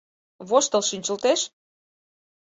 Воштыл 0.49 0.83
шинчылтеш. 0.89 1.41